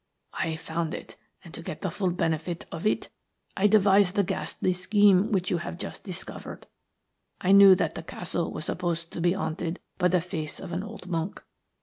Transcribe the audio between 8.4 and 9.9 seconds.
was supposed to be haunted